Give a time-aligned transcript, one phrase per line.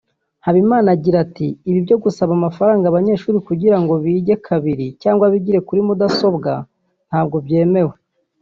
[0.45, 5.81] Habimana agira ati ”Ibi byo gusaba amafaranga abanyeshuri kugira ngo bige kabiri cyangwa bigire kuri
[5.87, 6.51] mudasobwa
[7.09, 7.93] ntabwo byemewe